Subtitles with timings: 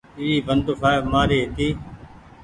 [0.19, 1.67] اي ونٽوڦآئڦ مآري هيتي۔